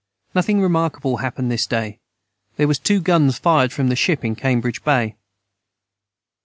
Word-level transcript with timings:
Nothing 0.33 0.59
remarkable 0.59 1.17
hapened 1.17 1.51
this 1.51 1.67
day 1.67 1.99
there 2.57 2.67
was 2.67 2.79
too 2.79 2.99
guns 3.01 3.37
fired 3.37 3.71
from 3.71 3.89
the 3.89 3.95
ship 3.95 4.25
in 4.25 4.35
Cambrige 4.35 4.83
Bay. 4.83 5.15